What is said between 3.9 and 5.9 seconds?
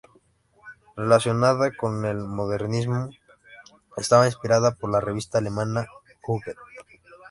estaba inspirada por la revista alemana